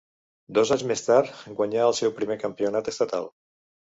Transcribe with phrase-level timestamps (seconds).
[0.57, 3.29] Dos anys més tard guanyà el seu primer campionat estatal.